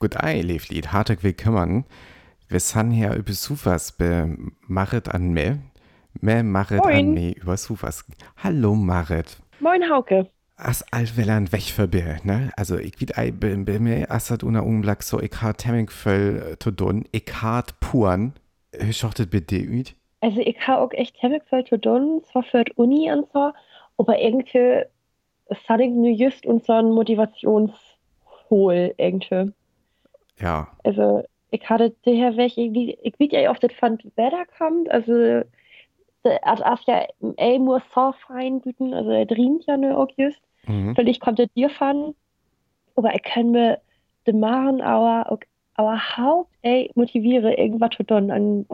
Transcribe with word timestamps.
Gut 0.00 0.22
ei, 0.22 0.42
Leeflied, 0.42 0.92
hartelijk 0.92 1.24
willkommen. 1.24 1.84
Wir 2.46 2.60
sind 2.60 2.92
hier 2.92 3.14
über 3.14 3.32
Sufas 3.32 3.90
bemachet 3.90 5.12
an 5.12 5.32
me. 5.32 5.58
Me 6.20 6.44
machet 6.44 6.86
an 6.86 7.14
me 7.14 7.32
über 7.32 7.56
Sufas. 7.56 8.04
Hallo 8.36 8.76
Marit. 8.76 9.38
Moin 9.58 9.90
Hauke. 9.90 10.30
As 10.56 10.84
altwellern 10.92 11.50
weg 11.50 11.62
verbier, 11.62 12.18
ne? 12.22 12.52
Also 12.56 12.78
ich 12.78 13.00
wied 13.00 13.18
ei 13.18 13.32
be, 13.32 13.56
be 13.56 13.80
me 13.80 14.08
assat 14.08 14.44
una 14.44 14.60
umlag 14.60 15.02
so 15.02 15.20
ich 15.20 15.42
hat 15.42 15.58
temming 15.58 15.90
voll 15.90 16.54
to 16.60 16.70
don. 16.70 17.04
Ich 17.10 17.42
hat 17.42 17.80
puren. 17.80 18.34
Hur 18.80 18.92
schachtet 18.92 19.30
bitte 19.30 19.56
üt? 19.56 19.96
Also 20.20 20.38
ich 20.38 20.64
habe 20.64 20.82
auch 20.82 20.92
echt 20.92 21.16
ziemlich 21.16 21.42
viel 21.50 21.64
zu 21.64 21.76
tun, 21.76 22.22
zwar 22.30 22.44
für 22.44 22.62
Uni 22.76 23.10
und 23.10 23.26
so, 23.32 23.50
aber 23.96 24.20
irgendwie 24.20 24.84
ist 25.48 25.62
das 25.66 25.80
nur 25.80 26.10
just 26.10 26.46
unseren 26.46 26.92
Motivationshol 26.92 28.94
irgendwie. 28.96 29.52
Ja, 30.40 30.68
Also 30.84 31.24
ich 31.50 31.68
hatte 31.68 31.94
daher 32.04 32.36
welche, 32.36 32.62
irgendwie, 32.62 32.98
ich 33.02 33.18
weiß 33.18 33.28
ja 33.32 33.50
auch, 33.50 33.58
das 33.58 33.72
fand 33.72 34.04
Wetter 34.16 34.44
kommt, 34.56 34.90
also 34.90 35.42
hat 36.42 36.60
erst 36.60 36.86
ja 36.86 37.06
ey 37.36 37.58
muss 37.58 37.82
so 37.94 38.12
fein 38.26 38.60
bieten, 38.60 38.92
also 38.92 39.10
er 39.10 39.26
dient 39.26 39.64
ja 39.66 39.76
nur 39.76 39.96
auch 39.96 40.08
just. 40.16 40.40
mhm. 40.66 40.94
Vielleicht 40.94 41.20
konnte 41.20 41.48
dir 41.48 41.70
fahren, 41.70 42.14
aber 42.96 43.14
ich 43.14 43.22
kann 43.22 43.50
mir 43.52 43.80
den 44.26 44.40
machen, 44.40 44.80
aber, 44.80 45.38
aber 45.74 46.16
Haupt, 46.16 46.50
ey, 46.62 46.90
motiviere 46.94 47.54
irgendwas 47.54 47.90
zu 47.96 48.02
tun, 48.02 48.30
an 48.30 48.66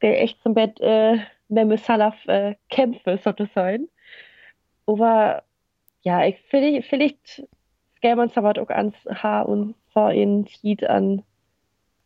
der 0.00 0.22
echt 0.22 0.40
zum 0.42 0.54
Bett, 0.54 0.80
äh, 0.80 1.18
wir 1.48 1.78
Salaf, 1.78 2.14
äh, 2.26 2.54
kämpfe, 2.70 3.18
sozusagen. 3.22 3.88
Aber, 4.86 5.42
ja, 6.02 6.24
ich, 6.24 6.36
vielleicht, 6.48 6.86
vielleicht, 6.86 7.46
man 8.16 8.28
es 8.28 8.36
aber 8.36 8.60
auch 8.60 8.68
ans 8.70 8.94
Haar 9.10 9.48
und 9.48 9.74
so 9.94 10.08
in 10.08 10.44
Tiet 10.46 10.84
an, 10.84 11.22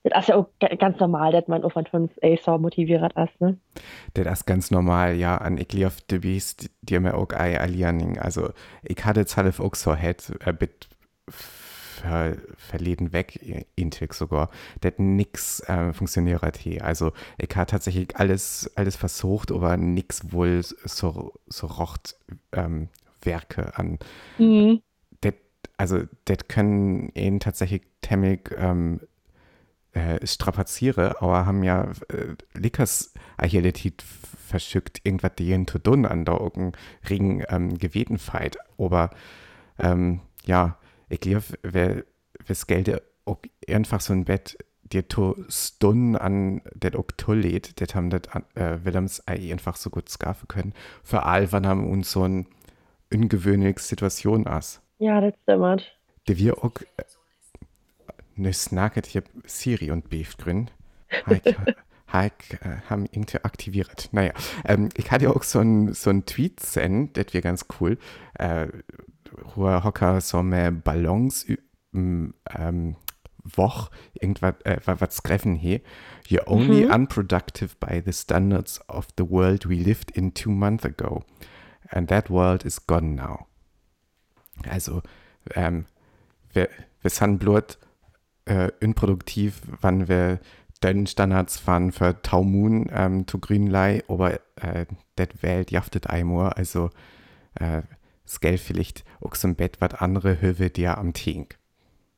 das 0.05 0.25
ist 0.25 0.29
ja 0.31 0.37
auch 0.37 0.49
ga- 0.61 0.75
ganz 0.77 0.99
normal, 0.99 1.33
dass 1.33 1.47
man 1.47 1.63
auch 1.63 1.73
von 1.73 1.87
so 2.45 2.59
motiviert 2.59 3.13
ist, 3.17 3.41
ne? 3.41 3.57
Das 4.15 4.41
ist 4.41 4.47
ganz 4.47 4.71
normal, 4.71 5.15
ja, 5.15 5.37
an 5.39 5.59
ich 5.59 5.73
lief 5.73 6.01
de 6.03 6.19
Beast, 6.19 6.71
die 6.83 6.99
mir 6.99 7.15
auch 7.15 7.31
ei 7.33 7.61
allianing. 7.61 8.19
Also, 8.19 8.51
ich 8.83 9.05
hatte 9.05 9.27
Zalef 9.27 9.61
auch 9.61 9.75
so 9.75 9.95
het, 9.95 10.33
äh, 10.45 10.53
bit 10.53 10.89
ver, 11.29 12.37
verleden 12.57 13.13
weg, 13.13 13.39
intig 13.77 14.15
sogar, 14.15 14.51
das 14.81 14.95
nix 14.99 15.61
äh, 15.69 15.93
funktioniert 15.93 16.57
hier. 16.57 16.85
Also, 16.85 17.13
ich 17.39 17.55
hatte 17.55 17.73
tatsächlich 17.73 18.17
alles, 18.17 18.71
alles 18.75 18.97
versucht, 18.97 19.53
aber 19.53 19.77
nix 19.77 20.33
wohl 20.33 20.63
so, 20.63 21.33
so 21.47 21.67
rocht 21.69 22.17
ähm, 22.53 22.89
Werke 23.23 23.79
an. 23.79 23.99
Mhm. 24.39 24.83
Also, 25.83 26.05
das 26.27 26.39
können 26.47 27.09
ihn 27.17 27.41
tatsächlich 27.41 27.83
temmig 28.03 28.55
ähm, 28.57 29.01
äh, 29.91 30.25
strapaziere, 30.25 31.21
aber 31.21 31.45
haben 31.45 31.65
ja 31.65 31.91
äh, 32.09 32.37
Lickers 32.55 33.13
Agilität 33.37 34.01
verschickt, 34.01 35.01
irgendwas 35.03 35.33
die 35.37 35.67
zu 35.67 35.81
tun 35.81 36.07
an 36.07 36.25
der 36.25 36.41
Augen 36.41 36.71
Ring 37.11 37.43
ähm, 37.49 37.79
geweten 37.79 38.19
feit. 38.19 38.59
Aber 38.79 39.11
ähm, 39.77 40.21
ja, 40.45 40.79
ich 41.09 41.19
glaube, 41.19 41.47
wer 41.65 42.05
wes 42.47 42.69
Geld 42.69 43.03
auch 43.25 43.39
einfach 43.69 44.01
so 44.01 44.13
ein 44.13 44.25
Bett 44.25 44.57
dir 44.85 45.09
to 45.09 45.35
Stunden 45.49 46.15
an 46.15 46.63
det 46.77 46.95
auch 46.95 47.09
toll 47.17 47.41
lädt, 47.41 47.81
det 47.81 47.97
haben 47.97 48.09
det 48.09 48.29
äh, 48.55 48.85
Willems 48.85 49.19
einfach 49.27 49.75
so 49.75 49.91
gut 49.91 50.09
schaffen 50.09 50.47
können. 50.47 50.75
Für 51.03 51.25
all 51.25 51.51
wann 51.51 51.67
haben 51.67 51.91
uns 51.91 52.13
so 52.13 52.23
ein 52.23 52.47
ungewöhnliche 53.13 53.81
Situation 53.81 54.47
as. 54.47 54.82
Ja, 55.03 55.21
das 55.21 55.35
stimmt. 55.43 55.93
Die 56.29 56.39
wir 56.39 56.63
auch 56.63 56.77
äh, 56.97 57.03
ne 58.37 58.53
snacket 58.53 59.07
hier 59.07 59.25
Siri 59.45 59.91
und 59.91 60.09
Beef 60.11 60.37
drin. 60.37 60.71
Heik, 61.27 61.57
Heik 62.13 62.61
äh, 62.65 62.77
haben 62.89 63.07
irgendwie 63.11 63.39
aktiviert. 63.43 64.09
Naja, 64.13 64.33
ähm, 64.65 64.91
ich 64.97 65.11
hatte 65.11 65.29
auch 65.35 65.43
so 65.43 65.59
ein, 65.59 65.93
so 65.93 66.11
ein 66.11 66.25
Tweet 66.25 66.61
send, 66.61 67.17
das 67.17 67.35
wäre 67.35 67.43
ganz 67.43 67.67
cool. 67.81 67.99
Äh, 68.35 68.69
wo 69.55 69.67
er 69.67 69.83
Hocker 69.83 70.21
so 70.21 70.43
mehr 70.43 70.71
Ballons 70.71 71.47
ähm, 71.93 72.97
woch 73.45 73.91
irgendwas 74.21 74.55
äh, 74.65 74.79
wa- 74.85 74.97
was 75.01 75.17
treffen 75.17 75.57
hier. 75.57 75.81
You're 76.29 76.47
only 76.47 76.85
unproductive 76.95 77.75
by 77.81 78.01
the 78.05 78.13
standards 78.13 78.81
of 78.89 79.09
the 79.19 79.29
world 79.29 79.69
we 79.69 79.75
lived 79.77 80.13
in 80.13 80.33
two 80.33 80.51
months 80.51 80.85
ago. 80.85 81.25
And 81.89 82.09
that 82.09 82.31
world 82.31 82.65
is 82.65 82.87
gone 82.87 83.17
now. 83.17 83.47
Also, 84.69 85.03
ähm, 85.55 85.87
wir, 86.53 86.69
wir 87.01 87.11
sind 87.11 87.39
bloß 87.39 87.79
äh, 88.45 88.71
unproduktiv, 88.81 89.61
wann 89.81 90.09
wir 90.09 90.41
den 90.83 91.07
Standards 91.07 91.59
fahren 91.59 91.93
für 91.93 92.21
Taumun 92.23 92.91
ähm, 92.93 93.27
zu 93.27 93.39
Grünlei, 93.39 94.03
aber 94.09 94.35
äh, 94.57 94.87
das 95.17 95.29
Welt 95.41 95.71
jaftet 95.71 96.09
einmal, 96.09 96.53
also 96.55 96.91
äh, 97.55 97.83
das 98.25 98.41
Geld 98.41 98.61
vielleicht 98.61 99.05
auch 99.21 99.35
so 99.35 99.49
ein 99.49 99.55
Bett, 99.55 99.77
was 99.81 99.95
andere 99.95 100.41
Höhe 100.41 100.71
dir 100.71 100.99
am 100.99 101.13
Tink. 101.13 101.59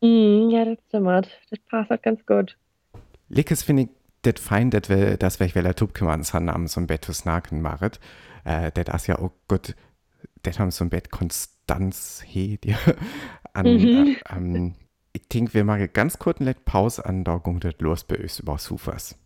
Mhm, 0.00 0.50
ja, 0.50 0.64
das 0.64 0.78
stimmt. 0.88 1.28
Das 1.50 1.58
passt 1.68 1.90
halt 1.90 2.02
ganz 2.02 2.24
gut. 2.26 2.56
Lickes 3.28 3.62
finde 3.62 3.84
ich 3.84 3.88
das 4.22 4.40
fein, 4.40 4.70
dass 4.70 4.88
wir, 4.88 5.16
dass 5.16 5.40
wir 5.40 5.54
welcher 5.54 5.74
Tub 5.74 5.94
kümmern 5.94 6.22
sind, 6.22 6.48
am 6.48 6.66
so 6.66 6.80
ein 6.80 6.86
Bett 6.86 7.04
zu 7.04 7.12
snacken 7.12 7.60
machet. 7.60 8.00
Äh, 8.44 8.70
das 8.72 9.02
ist 9.02 9.06
ja 9.06 9.18
auch 9.18 9.32
gut, 9.48 9.74
das 10.44 10.58
haben 10.58 10.70
so 10.70 10.84
ein 10.84 10.90
Bett 10.90 11.10
Konstanz 11.10 12.22
he 12.24 12.58
dir 12.58 12.78
an. 13.52 13.66
Mhm. 13.66 14.16
Äh, 14.28 14.36
ähm, 14.36 14.74
ich 15.12 15.28
denke, 15.28 15.54
wir 15.54 15.64
machen 15.64 15.88
ganz 15.92 16.18
kurz 16.18 16.40
eine 16.40 16.54
Pause 16.54 17.04
an, 17.06 17.24
da 17.24 17.38
kommt 17.38 17.64
das 17.64 17.74
los 17.78 18.04
bei 18.04 18.18
uns 18.18 18.40
über 18.40 18.58
Sufas. 18.58 19.16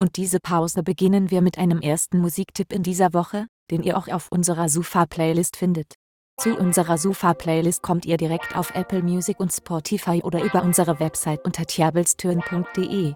Und 0.00 0.16
diese 0.16 0.38
Pause 0.40 0.82
beginnen 0.82 1.30
wir 1.30 1.42
mit 1.42 1.58
einem 1.58 1.80
ersten 1.80 2.20
Musiktipp 2.20 2.72
in 2.72 2.82
dieser 2.82 3.12
Woche, 3.14 3.46
den 3.70 3.82
ihr 3.82 3.96
auch 3.96 4.08
auf 4.08 4.30
unserer 4.30 4.68
Sufa-Playlist 4.68 5.56
findet. 5.56 5.94
Zu 6.36 6.56
unserer 6.56 6.98
Sufa-Playlist 6.98 7.82
kommt 7.82 8.06
ihr 8.06 8.16
direkt 8.16 8.56
auf 8.56 8.72
Apple 8.76 9.02
Music 9.02 9.40
und 9.40 9.52
Spotify 9.52 10.20
oder 10.22 10.44
über 10.44 10.62
unsere 10.62 11.00
Website 11.00 11.44
unter 11.44 11.64
tjabelstürn.de. 11.66 13.14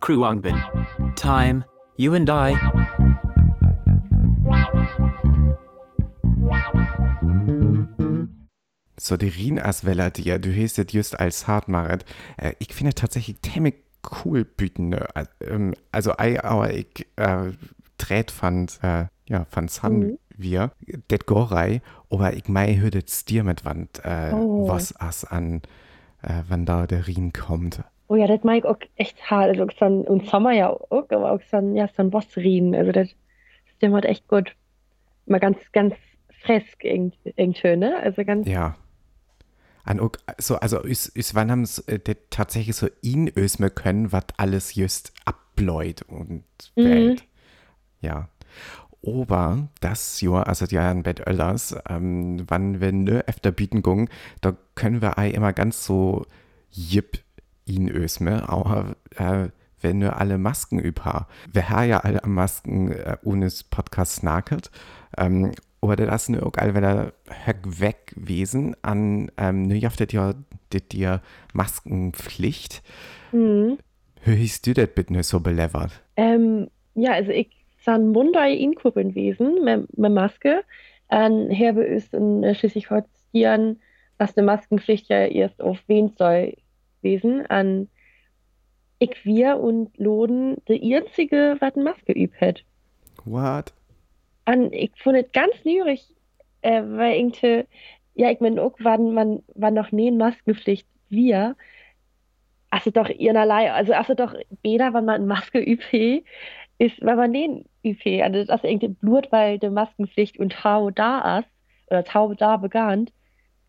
Kruangbin. 0.00 0.60
Time, 1.14 1.64
you 1.96 2.14
and 2.14 2.28
I. 2.28 2.56
So, 9.00 9.16
die 9.16 9.28
Rien 9.28 9.58
as 9.58 9.86
Weller, 9.86 10.10
die 10.10 10.24
du 10.38 10.54
hast 10.54 10.76
das 10.76 10.92
just 10.92 11.18
als 11.18 11.48
hart. 11.48 12.04
Äh, 12.36 12.52
ich 12.58 12.74
finde 12.74 12.94
tatsächlich 12.94 13.40
ziemlich 13.40 13.76
cool 14.24 14.44
büten. 14.44 14.90
Ne? 14.90 15.06
Al- 15.14 15.28
ähm, 15.40 15.74
Also, 15.90 16.12
ei, 16.18 16.38
aber 16.42 16.72
ich 16.74 17.06
äh, 17.16 17.52
dreht 17.96 18.30
fand, 18.30 18.78
äh, 18.82 19.06
ja, 19.26 19.46
fand 19.50 19.70
San 19.70 19.98
Mhm. 20.00 20.18
wir, 20.36 20.72
det 21.10 21.26
Gorei, 21.26 21.80
aber 22.10 22.34
ich 22.34 22.46
mei 22.48 22.76
hört 22.76 22.94
dir 23.24 23.42
mit 23.42 23.64
Wand, 23.64 24.00
äh, 24.04 24.32
Oh. 24.34 24.68
was 24.68 24.94
as 25.00 25.24
an, 25.24 25.62
äh, 26.22 26.42
wann 26.48 26.66
da 26.66 26.86
der 26.86 27.06
Rien 27.06 27.32
kommt. 27.32 27.82
Oh 28.08 28.16
ja, 28.16 28.26
das 28.26 28.42
mag 28.44 28.58
ich 28.58 28.64
auch 28.64 28.78
echt 28.96 29.30
hart. 29.30 29.48
Also 29.50 29.66
ein, 29.86 30.04
im 30.04 30.20
Sommer 30.26 30.52
ja 30.52 30.68
auch, 30.70 31.08
aber 31.10 31.32
auch 31.32 31.40
so 31.50 31.56
ein, 31.56 31.74
ja, 31.74 31.88
so 31.88 32.02
ein 32.02 32.12
Wasserrien. 32.12 32.74
Also 32.74 32.92
das, 32.92 33.08
stimmt 33.76 34.04
echt 34.04 34.28
gut. 34.28 34.54
Mal 35.26 35.40
ganz, 35.40 35.58
ganz 35.72 35.94
fresk 36.42 36.84
irgend- 36.84 37.16
irgendwie, 37.36 37.76
ne? 37.76 37.96
Also 38.02 38.24
ganz, 38.24 38.46
Ja. 38.48 38.76
An 39.84 40.00
so, 40.38 40.56
also, 40.56 40.80
is, 40.80 41.06
is 41.06 41.34
wann 41.34 41.50
haben 41.50 41.68
äh, 41.86 41.98
det 41.98 42.30
tatsächlich 42.30 42.76
so 42.76 42.88
in 43.02 43.28
ösme 43.34 43.70
können, 43.70 44.12
was 44.12 44.24
alles 44.36 44.74
just 44.74 45.12
abläut 45.24 46.02
und 46.02 46.44
Mhm. 46.76 46.84
Welt. 46.84 47.24
Ja. 48.00 48.28
Aber 49.06 49.68
das 49.80 50.20
Jahr, 50.20 50.46
also 50.46 50.66
ja 50.66 50.90
ein 50.90 51.02
Bett 51.02 51.26
Öllers, 51.26 51.74
ähm, 51.88 52.44
wann 52.48 52.80
wir 52.80 52.92
ne 52.92 53.24
öfter 53.26 53.50
bieten 53.50 53.82
gungen, 53.82 54.10
da 54.42 54.54
können 54.74 55.00
wir 55.00 55.16
ei 55.16 55.30
immer 55.30 55.54
ganz 55.54 55.84
so 55.84 56.26
jip 56.70 57.18
in 57.64 57.88
ösme, 57.88 58.48
aber 58.48 58.96
äh, 59.16 59.48
wenn 59.80 60.00
nur 60.00 60.18
alle 60.18 60.36
Masken 60.36 60.78
über. 60.78 61.26
Wir 61.50 61.70
haben 61.70 61.88
ja 61.88 62.00
alle 62.00 62.20
Masken 62.26 62.92
äh, 62.92 63.16
ohne 63.22 63.48
Podcast 63.70 64.16
snacket. 64.16 64.70
Ähm, 65.16 65.52
aber 65.82 65.96
das 65.96 66.22
ist 66.22 66.28
nur 66.28 66.46
auch 66.46 66.52
all, 66.56 66.74
wenn 66.74 66.84
er 66.84 67.12
weg 67.46 68.12
gewesen 68.14 68.76
an, 68.82 69.30
ähm, 69.36 69.62
nu 69.62 69.74
jaftet 69.74 70.12
ja 70.12 70.34
dit 70.72 70.92
dir 70.92 71.22
Maskenpflicht. 71.52 72.82
mhm. 73.32 73.78
Hörst 74.22 74.66
du 74.66 74.74
das 74.74 74.88
bitte 74.88 75.14
nicht 75.14 75.26
so 75.26 75.40
belevert? 75.40 76.02
Ähm, 76.16 76.68
ja, 76.94 77.12
also 77.12 77.30
ich 77.30 77.48
san 77.82 78.12
Mundai 78.12 78.52
inkuben 78.52 79.14
wesen 79.14 79.64
mit, 79.64 79.96
mit 79.96 80.12
Maske. 80.12 80.62
An 81.08 81.48
herbe 81.50 81.82
ist 81.82 82.12
in 82.12 82.44
äh, 82.44 82.54
Schleswig-Holstein, 82.54 83.80
was 84.18 84.36
eine 84.36 84.44
Maskenpflicht 84.44 85.08
ja 85.08 85.24
erst 85.24 85.62
auf 85.62 85.78
wen 85.86 86.12
soll 86.18 86.54
wesen. 87.00 87.46
An 87.46 87.88
ich 88.98 89.24
wir 89.24 89.56
und 89.56 89.96
Loden 89.96 90.58
der 90.68 90.78
einzige, 90.82 91.56
was 91.60 91.74
eine 91.74 91.84
Maske 91.84 92.12
übt 92.12 92.38
hat. 92.38 92.62
What? 93.24 93.72
An, 94.50 94.72
ich 94.72 94.92
fand 94.96 95.16
es 95.16 95.32
ganz 95.32 95.52
nürig, 95.64 96.14
äh, 96.62 96.82
weil 96.82 97.16
irgendwie, 97.16 97.64
ja, 98.14 98.30
ich 98.30 98.40
meine 98.40 98.62
auch, 98.62 98.74
wann 98.80 99.14
man, 99.14 99.42
wann 99.54 99.74
noch 99.74 99.92
nie 99.92 100.10
Maskenpflicht 100.10 100.86
wir, 101.08 101.56
also 102.70 102.90
doch 102.90 103.08
ihrerlei, 103.08 103.72
also 103.72 103.92
also 103.92 104.14
doch 104.14 104.34
weder, 104.62 104.94
wenn 104.94 105.04
man 105.04 105.26
Maske 105.26 105.60
übt, 105.60 106.24
ist, 106.78 107.00
wenn 107.00 107.16
man 107.16 107.32
den 107.32 107.64
übt, 107.82 108.22
also 108.22 108.44
das 108.44 108.62
ist 108.62 108.64
irgendwie 108.64 108.88
Blut, 108.88 109.30
weil 109.32 109.58
die 109.58 109.70
Maskenpflicht 109.70 110.38
und 110.38 110.52
Tau 110.52 110.90
da 110.90 111.40
ist, 111.40 111.48
oder 111.88 112.04
Tau 112.04 112.34
da 112.34 112.56
begann, 112.56 113.10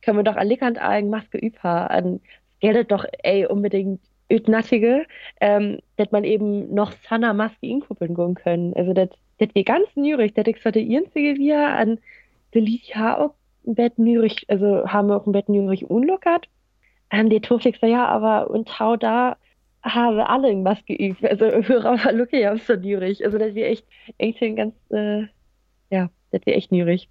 können 0.02 0.18
wir 0.18 0.24
doch 0.24 0.36
an 0.36 0.78
allen 0.78 1.10
Maske 1.10 1.38
üben. 1.38 1.58
An 1.62 2.22
geldet 2.60 2.92
doch, 2.92 3.06
ey, 3.24 3.46
unbedingt 3.46 4.02
Ütnattige, 4.32 5.06
ähm, 5.42 5.80
dass 5.98 6.12
man 6.12 6.24
eben 6.24 6.74
noch 6.74 6.94
Sanna 7.10 7.34
Maske 7.34 7.68
inkuppeln 7.68 8.16
gehen 8.16 8.36
können. 8.36 8.74
Also 8.76 8.94
das 8.94 9.10
wir 9.54 9.64
ganz 9.64 9.88
nürig, 9.96 10.34
das 10.34 10.48
ist 10.48 10.64
so 10.64 10.72
der 10.72 10.84
einzige 10.84 11.38
wir 11.38 11.68
an 11.68 12.00
der 12.54 12.62
liegt 12.62 12.90
ja 12.96 13.18
auch 13.18 13.34
ein 13.66 13.76
Bett 13.76 13.98
nürig, 13.98 14.46
also 14.48 14.88
haben 14.88 15.08
wir 15.08 15.18
auch 15.18 15.26
ein 15.26 15.32
Bett 15.32 15.50
nürig 15.50 15.90
unlockert. 15.90 16.48
Ähm, 17.10 17.30
die 17.30 17.42
Tofix 17.42 17.80
ja, 17.82 18.08
aber 18.08 18.50
und 18.50 18.68
Tau 18.68 18.96
da 18.98 19.38
habe 19.84 20.30
alle 20.30 20.50
irgendwas 20.50 20.84
geübt. 20.86 21.24
Also 21.24 21.46
Hörer 21.68 22.12
Lucke 22.12 22.40
ja 22.40 22.56
so 22.58 22.74
nürig. 22.74 23.24
Also 23.26 23.38
das 23.38 23.56
wir 23.56 23.68
echt 23.68 23.86
echt 24.18 24.40
ganz, 24.56 24.74
äh, 24.90 25.24
ja, 25.90 26.10
das 26.32 26.42
wir 26.46 26.56
echt 26.56 26.72
nürig. 26.72 27.10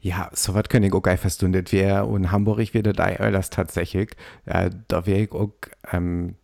Ja, 0.00 0.30
so 0.32 0.54
was 0.54 0.64
kann 0.64 0.82
ich 0.82 0.92
auch 0.92 1.02
geil 1.02 1.16
verstehen. 1.16 1.52
Das 1.52 1.72
wäre 1.72 2.06
in 2.14 2.30
Hamburg 2.30 2.74
wieder 2.74 2.92
da 2.92 3.10
das 3.30 3.50
tatsächlich. 3.50 4.10
Äh, 4.44 4.70
da 4.88 5.06
wäre 5.06 5.20
ich 5.20 5.32
auch 5.32 5.52
ähm, 5.92 6.36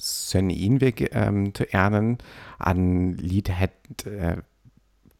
sen 0.00 0.50
Inweg 0.50 1.14
ähm, 1.14 1.54
zu 1.54 1.72
ernen 1.72 2.18
an 2.58 3.16
Lied 3.16 3.50
hätt 3.50 4.06
äh, 4.06 4.38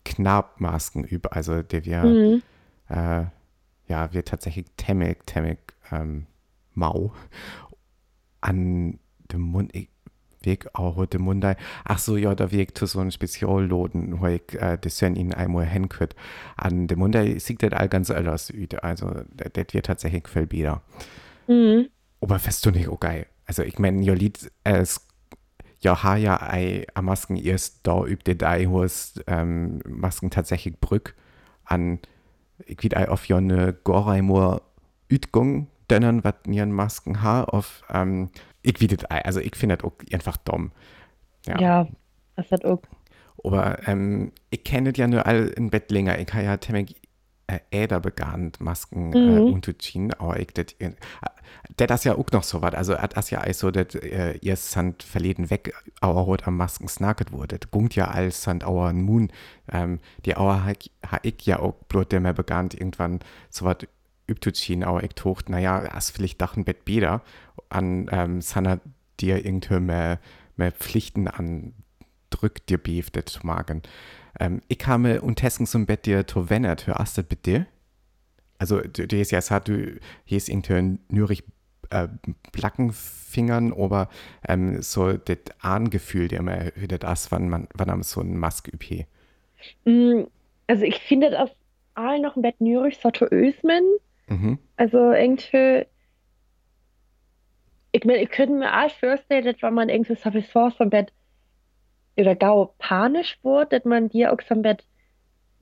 Knabmasken 0.05 1.05
über, 1.05 1.33
also 1.33 1.63
der 1.63 1.85
wir 1.85 2.05
mhm. 2.05 2.43
äh, 2.89 3.25
ja, 3.87 4.13
wir 4.13 4.25
tatsächlich 4.25 4.67
temmig, 4.77 5.27
temmig 5.27 5.59
ähm, 5.93 6.27
mau 6.73 7.13
an 8.41 8.99
dem 9.33 9.41
Mund, 9.41 9.75
ich, 9.75 9.89
Weg 10.45 10.69
auch 10.75 10.97
heute 10.97 11.19
Mundai. 11.19 11.57
Ach 11.85 11.99
so, 11.99 12.17
ja, 12.17 12.35
da 12.35 12.51
wirkt 12.51 12.79
so 12.79 13.01
ein 13.01 13.11
Spezialloden, 13.11 14.21
wo 14.21 14.27
ich 14.27 14.43
äh, 14.55 14.79
das 14.81 15.01
in 15.03 15.17
ihnen 15.17 15.33
einmal 15.33 15.65
hinkriegt. 15.65 16.15
An 16.57 16.87
dem 16.87 16.99
Mundai 16.99 17.39
sieht 17.39 17.63
das 17.63 17.73
all 17.73 17.89
ganz 17.89 18.11
anders 18.11 18.53
aus. 18.53 18.83
Also, 18.83 19.11
das 19.33 19.67
wird 19.73 19.87
tatsächlich 19.87 20.29
viel 20.29 20.47
besser. 20.47 20.83
Mhm. 21.47 21.89
Aber 22.21 22.39
fest 22.39 22.65
du 22.67 22.71
nicht, 22.71 22.89
geil. 23.01 23.27
Also 23.47 23.63
ich 23.63 23.79
meine, 23.79 24.03
ja 24.03 24.15
Lied, 24.15 24.51
es 24.65 25.07
ja 25.85 26.03
ha 26.03 26.17
ja 26.17 26.37
ei 26.51 26.87
a 26.95 27.03
Masken 27.03 27.37
erst 27.37 27.87
da 27.87 28.05
übt 28.05 28.35
der 28.35 28.71
wo 28.71 28.83
es 28.83 29.23
ähm, 29.27 29.81
Masken 29.87 30.31
tatsächlich 30.31 30.81
brück 30.81 31.15
an 31.65 32.01
ich 32.67 32.83
wieder 32.83 33.11
auf 33.13 33.27
ja 33.29 33.37
eine 33.37 33.73
Goraimur 33.73 34.63
Ütgung 35.09 35.69
denen 35.91 36.25
was 36.25 36.35
ihren 36.47 36.73
Masken 36.73 37.23
ha 37.23 37.45
auf 37.45 37.85
ähm, 37.91 38.31
ich 38.65 38.81
wie 38.81 38.89
das 38.89 39.05
also 39.05 39.41
ich 39.41 39.55
finde 39.55 39.77
das 39.77 39.85
auch 39.85 39.93
einfach 40.13 40.37
dumm. 40.39 40.73
Ja, 41.47 41.61
ja 41.61 41.89
das 42.37 42.51
hat 42.51 42.65
auch. 42.65 42.83
Aber 43.45 43.87
ähm, 43.87 44.33
ich 44.51 44.65
kenne 44.65 44.93
ja 44.97 45.07
nur 45.07 45.27
all 45.27 45.49
in 45.49 45.71
Bett 45.71 45.91
länger. 45.91 46.19
Ich 46.19 46.33
habe 46.33 46.45
ja 46.45 46.57
äh, 47.47 47.61
Äder 47.71 48.01
begann 48.01 48.53
Masken 48.59 49.13
äh, 49.13 49.19
mhm. 49.19 49.39
äh, 49.39 49.51
ich 50.39 50.49
das, 50.55 50.67
äh, 50.79 50.93
das 51.77 52.05
ja 52.05 52.15
auch 52.15 52.31
noch 52.33 52.43
so 52.43 52.63
was. 52.63 52.75
Also 52.75 52.95
das 52.95 53.31
ja 53.31 53.43
auch 53.43 53.53
so, 53.53 53.71
dass 53.71 53.95
äh, 53.95 54.39
ihr 54.41 54.57
Sand 54.57 55.03
verleden 55.03 55.51
weg, 55.51 55.75
heute 56.03 56.47
am 56.47 56.57
Masken 56.57 56.89
snacket 56.89 57.33
wurde. 57.33 57.59
Das 57.59 57.71
gungt 57.71 57.95
ja 57.97 58.09
als 58.09 58.43
Sand 58.43 58.65
auer 58.65 58.91
Moon. 58.93 59.31
Ähm, 59.71 60.01
die 60.25 60.37
Auer 60.37 60.65
ha 60.65 61.19
ich 61.23 61.47
ja 61.47 61.59
auch 61.59 61.75
bloß 61.89 62.09
der 62.09 62.21
mehr 62.21 62.33
begann 62.33 62.71
irgendwann 62.73 63.21
so 63.51 63.65
was 63.65 63.79
übtuziehen, 64.27 64.85
aber 64.85 65.03
ich 65.03 65.15
tocht, 65.15 65.51
naja, 65.51 65.81
das 65.81 66.11
vielleicht 66.11 66.41
doch 66.41 66.57
ein 66.57 66.65
Bett 66.65 66.87
wieder 66.87 67.23
an 67.69 68.09
ähm, 68.11 68.41
Sanna 68.41 68.81
dir 69.21 69.45
irgendwie 69.45 69.81
mehr, 69.81 70.19
mehr 70.57 70.73
Pflichten 70.73 71.29
an 71.29 71.75
drückt 72.31 72.69
dir 72.69 72.79
beef 72.79 73.11
zu 73.27 73.47
magen. 73.47 73.83
Ähm, 74.41 74.61
ich 74.69 74.87
habe 74.87 75.21
unterdessen 75.21 75.67
zum 75.67 75.87
Bett 75.87 76.07
dir 76.07 76.27
to 76.27 76.51
wennert, 76.51 76.87
hörst 76.87 77.19
du 77.19 77.23
bitte? 77.23 77.67
Also, 78.59 78.81
du, 78.81 79.07
du 79.07 79.19
hast 79.19 79.31
ja 79.31 79.39
gesagt, 79.39 79.69
du 79.69 79.99
hast 80.31 80.49
irgendwie 80.49 80.99
nürig 81.09 81.45
äh, 81.91 82.09
Plackenfingern, 82.53 83.73
aber 83.73 84.09
ähm, 84.49 84.81
so 84.83 85.13
das 85.13 85.39
Angefühl, 85.61 86.29
der 86.29 86.41
immer 86.41 86.77
wieder 86.77 86.99
das, 86.99 87.31
wann 87.33 87.49
man, 87.49 87.69
wann 87.75 87.89
man 87.89 88.03
so 88.03 88.21
eine 88.21 88.31
Maske 88.31 88.71
übt. 88.71 89.07
Mm, 89.85 90.25
also, 90.67 90.85
ich 90.85 90.99
finde 91.01 91.31
das 91.31 91.51
allen 91.95 92.23
noch 92.23 92.37
ein 92.37 92.43
Bett 92.43 92.61
nürig, 92.61 92.99
so 93.01 93.11
to 93.11 93.27
Ösmen. 93.31 93.85
Mhm. 94.29 94.59
Also, 94.77 95.13
irgendwie, 95.13 95.87
ich 97.93 98.05
meine, 98.05 98.23
ich 98.23 98.31
könnte 98.31 98.55
mir 98.55 98.85
auch 98.85 98.91
vorstellen, 98.91 99.45
dass 99.45 99.63
wenn 99.63 99.75
man 99.75 99.89
irgendwie 99.89 100.17
so 100.17 100.31
viel 100.31 100.43
vom 100.43 100.91
Bett 100.91 101.13
oder 102.17 102.35
gau 102.35 102.75
panisch 102.79 103.39
wird, 103.43 103.73
dass 103.73 103.85
man 103.85 104.09
dir 104.09 104.33
auch 104.33 104.41
so 104.49 104.55
ein 104.55 104.77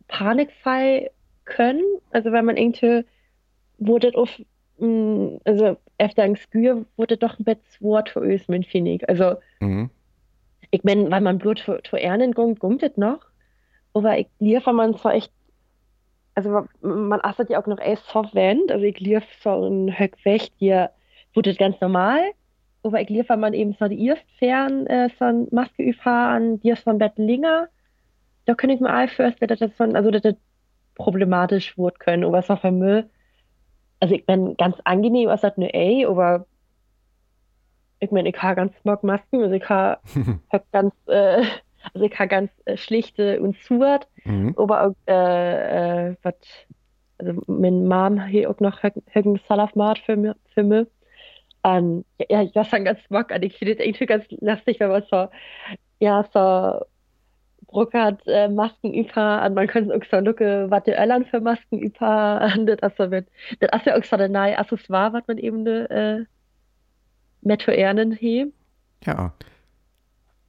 Panikfall 0.08 1.10
können. 1.44 1.84
Also 2.10 2.32
wenn 2.32 2.44
man 2.44 2.56
irgendwie 2.56 3.04
wurde 3.78 4.12
auf 4.14 4.30
mm, 4.78 5.36
also 5.44 5.76
efter 5.98 6.22
ein 6.22 6.36
Skür 6.36 6.84
wurde 6.96 7.16
doch 7.16 7.38
ein 7.38 7.44
Bett 7.44 7.60
Wort 7.80 8.10
für 8.10 8.20
Ösmen, 8.20 8.64
finde 8.64 8.92
ich. 8.92 9.08
Also 9.08 9.36
mhm. 9.60 9.90
ich 10.70 10.84
meine, 10.84 11.10
weil 11.10 11.20
man 11.20 11.38
Blut 11.38 11.60
für, 11.60 11.80
für 11.88 12.00
Ernen 12.00 12.32
gungt, 12.32 12.60
gungt 12.60 12.82
das 12.82 12.96
noch. 12.96 13.20
Aber 13.94 14.18
ich 14.18 14.28
liefere 14.38 14.74
man 14.74 14.96
zwar 14.96 15.14
echt, 15.14 15.32
also 16.34 16.66
man 16.80 17.20
achtet 17.22 17.50
ja 17.50 17.60
auch 17.60 17.66
noch 17.66 17.78
erst 17.78 18.06
Softwand, 18.06 18.72
also 18.72 18.84
ich 18.84 18.98
lief 19.00 19.22
so 19.42 19.68
ein 19.68 19.98
Höck 19.98 20.24
weg, 20.24 20.48
dir 20.58 20.90
wurde 21.34 21.54
ganz 21.54 21.80
normal 21.80 22.20
aber 22.82 23.00
ich 23.00 23.08
liefere 23.08 23.36
man 23.36 23.54
eben 23.54 23.74
so 23.78 23.86
die 23.88 24.06
erst 24.06 24.24
fern 24.38 24.86
äh, 24.86 25.08
so 25.18 25.46
Maske 25.50 25.82
üfahren, 25.82 26.60
die 26.60 26.70
ist 26.70 26.82
von 26.82 26.98
Bettlinger. 26.98 27.68
Da 28.44 28.54
kann 28.54 28.70
ich 28.70 28.80
mir 28.80 28.90
auch 28.90 29.08
vorstellen, 29.08 29.48
dass 29.48 29.60
das 29.60 29.72
von, 29.74 29.94
also 29.94 30.10
das 30.10 30.34
problematisch 30.94 31.78
wird 31.78 32.00
können, 32.00 32.24
aber 32.24 32.42
so 32.42 32.56
für 32.56 32.72
Müll. 32.72 33.08
Also 34.00 34.14
ich 34.14 34.26
bin 34.26 34.56
ganz 34.56 34.76
angenehm, 34.84 35.28
als 35.28 35.42
das 35.42 35.56
eine 35.56 35.70
A, 35.72 36.08
aber 36.08 36.46
ich 38.00 38.10
meine, 38.10 38.28
ich 38.28 38.42
habe 38.42 38.56
ganz 38.56 38.76
smog 38.80 39.04
Masken, 39.04 39.42
also 39.42 39.54
ich 39.54 39.68
habe 39.68 40.00
hab 40.52 40.72
ganz, 40.72 40.92
äh, 41.06 41.44
also 41.94 42.04
ich 42.04 42.18
habe 42.18 42.28
ganz 42.28 42.50
äh, 42.64 42.76
schlichte 42.76 43.40
und 43.40 43.56
zuert, 43.62 44.08
mhm. 44.24 44.54
aber 44.58 44.86
auch, 44.86 44.94
äh, 45.06 46.08
äh, 46.08 46.16
was, 46.22 46.34
also 47.18 47.40
meine 47.46 47.76
Mom 47.76 48.24
hier 48.24 48.50
auch 48.50 48.58
noch 48.58 48.82
Höcken 48.82 49.40
Salafmat 49.48 50.00
für 50.00 50.34
für 50.52 50.64
mich. 50.64 50.88
Um, 51.64 52.04
ja, 52.28 52.42
ich 52.42 52.54
war 52.56 52.64
schon 52.64 52.84
ganz 52.84 53.00
smog 53.04 53.30
an. 53.30 53.42
Ich 53.42 53.56
finde 53.56 53.74
es 53.74 53.80
irgendwie 53.80 54.06
ganz 54.06 54.24
lustig, 54.40 54.80
wenn 54.80 54.90
man 54.90 55.04
so, 55.08 55.28
ja, 56.00 56.28
so 56.32 56.84
Bruckert 57.68 58.20
äh, 58.26 58.48
Masken 58.48 58.92
über 58.92 59.44
und 59.46 59.54
man 59.54 59.66
könnte 59.66 59.94
auch 59.94 60.04
so 60.10 60.18
lucke, 60.18 60.66
was 60.68 60.82
die 60.84 60.92
Öllern 60.92 61.24
für 61.24 61.40
Masken 61.40 61.78
über 61.78 62.52
und 62.56 62.66
das 62.66 62.96
so 62.96 63.08
mit, 63.08 63.28
das 63.60 63.70
ist 63.80 63.86
ja 63.86 63.96
auch 63.96 64.04
so 64.04 64.16
ein 64.16 64.32
neues 64.32 64.58
Accessoire, 64.58 65.12
was 65.12 65.26
man 65.26 65.38
eben 65.38 65.66
äh, 65.66 66.24
mit 67.40 67.66
Ernen 67.66 68.12
hebt. 68.12 68.52
Ja. 69.04 69.32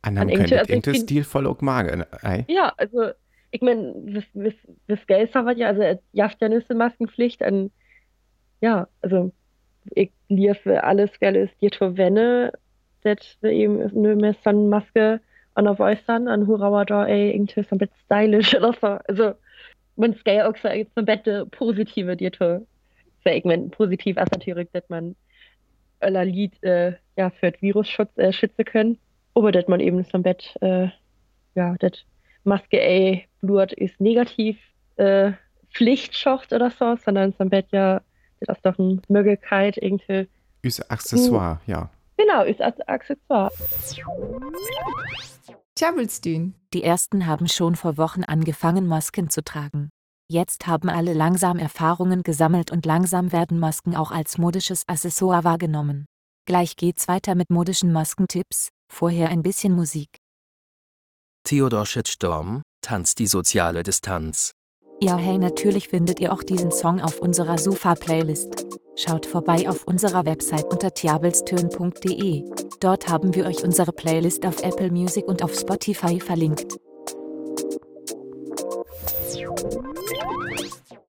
Und 0.06 0.16
dann 0.16 0.28
könnte 0.30 0.60
also 0.60 0.74
irgendwie 0.74 1.00
stilvoll 1.00 1.48
auch 1.48 1.62
magen. 1.62 2.04
Äh? 2.24 2.44
Ja, 2.48 2.74
also, 2.76 3.12
ich 3.52 3.62
meine, 3.62 3.94
das, 4.06 4.24
das, 4.34 4.54
das 4.88 5.08
Geld 5.08 5.34
hat 5.34 5.58
ja, 5.58 5.68
also, 5.68 5.82
ja, 6.12 6.30
ja 6.40 6.50
nicht 6.50 6.74
Maskenpflicht 6.74 7.42
und, 7.42 7.72
ja, 8.60 8.88
also, 9.02 9.32
ich 9.92 10.12
liefere 10.30 10.84
alles 10.84 11.12
Geld 11.20 11.36
dir 11.62 11.72
wenne, 11.98 12.54
dat 13.04 13.38
eben 13.44 13.78
mehr 14.16 14.36
so 14.44 14.50
eine 14.50 14.60
Maske 14.60 15.22
an 15.56 15.68
euch 15.80 16.00
dann, 16.06 16.28
an 16.28 16.48
Hurauer 16.48 16.86
da, 16.86 17.06
ey, 17.06 17.32
irgendwie 17.32 17.63
so 17.63 17.75
bisschen 17.80 17.96
stylisch 18.06 18.56
oder 18.56 18.74
so. 18.74 18.88
Also, 19.08 19.34
man 19.96 20.16
skal 20.16 20.42
auch 20.44 20.58
so 20.58 20.68
ein 20.70 20.88
bisschen 21.06 21.50
positive 21.52 22.16
ich 23.38 23.46
mein, 23.46 23.70
positiv 23.70 24.18
ist 24.18 24.32
natürlich, 24.32 24.70
dass 24.74 24.88
man 24.90 25.16
aller 26.00 26.25
Lied, 26.25 26.62
äh, 26.63 26.94
ja, 27.16 27.30
für 27.30 27.52
den 27.52 27.62
Virusschutz 27.62 28.18
äh, 28.18 28.34
schützen 28.34 28.66
können. 28.66 28.98
Aber 29.36 29.52
dass 29.52 29.68
man 29.68 29.80
eben 29.80 30.04
so 30.04 30.20
Bett, 30.20 30.56
äh, 30.62 30.88
ja, 31.56 31.75
das 31.80 31.94
Maske, 32.44 32.82
ey, 32.82 33.28
Blut 33.42 33.74
ist 33.74 34.00
negativ, 34.02 34.58
äh, 34.98 35.32
Pflichtschocht 35.72 36.54
oder 36.54 36.70
so, 36.70 36.96
sondern 36.98 37.34
so 37.34 37.46
Bett 37.46 37.68
ja 37.72 38.02
das 38.48 38.58
ist 38.58 38.66
doch 38.66 38.80
eine 38.80 39.02
Möglichkeit 39.08 39.78
irgendwie. 39.78 40.28
Ist 40.62 40.90
Accessoire, 40.92 41.60
ja. 41.66 41.90
Genau, 42.18 42.44
ist 42.44 42.62
Accessoire. 42.62 43.52
Tjabelstün. 45.76 46.54
Die 46.74 46.84
ersten 46.84 47.26
haben 47.26 47.48
schon 47.48 47.76
vor 47.76 47.98
Wochen 47.98 48.24
angefangen, 48.24 48.88
Masken 48.88 49.30
zu 49.30 49.44
tragen. 49.44 49.90
Jetzt 50.30 50.68
haben 50.68 50.90
alle 50.90 51.14
langsam 51.14 51.60
Erfahrungen 51.60 52.24
gesammelt 52.24 52.72
und 52.72 52.86
langsam 52.86 53.32
werden 53.32 53.60
Masken 53.60 53.96
auch 53.96 54.12
als 54.12 54.38
modisches 54.38 54.88
Accessoire 54.88 55.44
wahrgenommen. 55.44 56.06
Gleich 56.46 56.76
geht's 56.76 57.08
weiter 57.08 57.36
mit 57.36 57.50
modischen 57.50 57.92
Maskentipps, 57.92 58.70
vorher 58.92 59.30
ein 59.30 59.44
bisschen 59.44 59.74
Musik. 59.74 60.18
Theodor 61.44 61.86
Schützsturm 61.86 62.62
tanzt 62.82 63.20
die 63.20 63.28
soziale 63.28 63.84
Distanz. 63.84 64.54
Ja, 65.04 65.18
hey, 65.18 65.38
natürlich 65.38 65.90
findet 65.90 66.22
ihr 66.22 66.32
auch 66.32 66.44
diesen 66.44 66.72
Song 66.72 67.02
auf 67.02 67.20
unserer 67.20 67.58
Sufa-Playlist. 67.58 68.66
Schaut 68.96 69.26
vorbei 69.26 69.68
auf 69.68 69.86
unserer 69.86 70.26
Website 70.26 70.64
unter 70.72 70.94
tiabelstön.de. 70.94 72.50
Dort 72.80 73.10
haben 73.10 73.36
wir 73.36 73.46
euch 73.46 73.66
unsere 73.66 73.92
Playlist 73.92 74.46
auf 74.46 74.64
Apple 74.64 74.92
Music 74.92 75.28
und 75.28 75.44
auf 75.44 75.56
Spotify 75.56 76.22
verlinkt. 76.22 76.78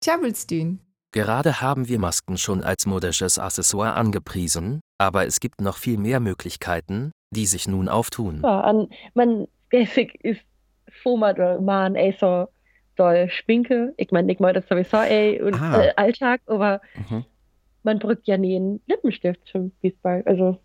Tjabelstün. 0.00 0.80
Gerade 1.12 1.60
haben 1.60 1.86
wir 1.86 2.00
Masken 2.00 2.38
schon 2.38 2.64
als 2.64 2.86
modisches 2.86 3.38
Accessoire 3.38 3.94
angepriesen, 3.94 4.80
aber 4.98 5.26
es 5.26 5.38
gibt 5.38 5.60
noch 5.60 5.76
viel 5.76 5.96
mehr 5.96 6.18
Möglichkeiten, 6.18 7.12
die 7.30 7.46
sich 7.46 7.68
nun 7.68 7.88
auftun. 7.88 8.40
Ja, 8.42 8.62
an, 8.62 8.88
man, 9.14 9.46
ist 9.70 10.40
Foma 11.04 11.30
oder 11.30 11.60
man, 11.60 11.96
so 12.18 12.48
doll 12.96 13.28
Schminke. 13.30 13.94
Ich 13.96 14.10
meine, 14.10 14.32
ich 14.32 14.40
meine 14.40 14.60
das 14.60 14.68
sowieso, 14.68 14.96
ey, 14.98 15.40
und 15.40 15.54
Ah. 15.60 15.82
äh, 15.84 15.92
Alltag, 15.96 16.40
aber 16.46 16.80
Mhm. 17.10 17.24
man 17.82 17.98
brückt 17.98 18.26
ja 18.26 18.36
nie 18.36 18.56
einen 18.56 18.80
Lippenstift 18.86 19.40
zum 19.50 19.72
Fußball. 19.80 20.22
Also, 20.26 20.58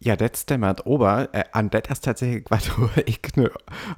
Ja, 0.00 0.14
das 0.14 0.42
stimmt. 0.42 0.86
Aber 0.86 1.28
äh, 1.32 1.42
an 1.52 1.70
das 1.70 1.82
ist 1.90 2.04
tatsächlich, 2.04 2.44
was 2.50 2.70
ich 3.06 3.20
ne, 3.36 3.50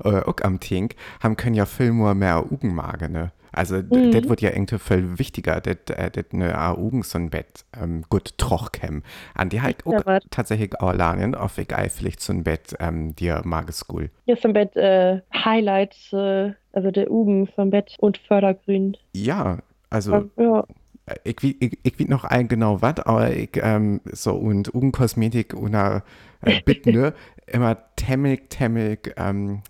äh, 0.02 0.20
auch 0.22 0.36
am 0.42 0.58
Tink, 0.58 0.94
haben 1.22 1.36
können 1.36 1.54
ja 1.54 1.66
viel 1.66 1.92
mehr 1.92 2.14
mehr 2.14 2.50
Ugenmage, 2.50 3.10
ne? 3.10 3.32
Also, 3.52 3.76
Mhm. 3.76 4.11
das 4.12 4.28
wird 4.28 4.40
ja 4.40 4.50
irgendwie 4.50 4.78
viel 4.78 5.19
wichtiger, 5.19 5.61
das 5.61 5.76
äh, 5.97 6.11
das 6.11 6.25
ne 6.33 6.57
a 6.57 6.75
Ugen 6.75 7.02
so 7.02 7.19
ein 7.19 7.30
Bett 7.30 7.64
ähm, 7.80 8.04
gut 8.09 8.37
troch 8.38 8.73
käm. 8.73 9.02
An 9.35 9.49
die 9.49 9.61
halt 9.62 9.87
auch 9.87 10.04
Ja, 10.07 10.21
tatsächlich 10.30 10.80
auch 10.80 10.92
lernen, 10.95 11.35
auf 11.35 11.59
egal 11.59 11.88
vielleicht 11.90 12.21
so 12.21 12.33
ein 12.33 12.45
Bett, 12.45 12.75
ähm, 12.80 13.14
dir 13.16 13.42
Mageschool. 13.45 14.11
hier 14.25 14.35
ist 14.37 14.45
im 14.45 14.52
Bett 14.52 14.76
äh, 14.76 15.21
Highlights, 15.35 16.12
äh, 16.12 16.52
also 16.73 16.90
der 16.90 17.11
Ugen 17.11 17.47
vom 17.49 17.71
Bett 17.71 17.97
und 17.99 18.19
Fördergrün. 18.19 18.97
Ja, 19.14 19.59
also. 19.90 20.30
Ja, 20.37 20.64
Äh, 21.07 21.14
Ich, 21.25 21.42
wie- 21.42 21.57
ich, 21.61 21.78
ich 21.83 21.99
weiß 22.00 22.09
noch 22.09 22.25
ein 22.25 22.47
genau 22.49 22.83
was, 22.83 23.00
aber 23.00 23.33
ich, 23.33 23.50
ähm, 23.57 24.00
so 24.12 24.35
und 24.37 24.73
Ugenkosmetik 24.75 25.54
und 25.54 25.75
äh, 25.75 26.00
Bit, 26.64 26.87
ne, 26.87 27.14
immer 27.47 27.76
temmig, 27.97 28.49
temmig, 28.50 29.14
ähm, 29.16 29.62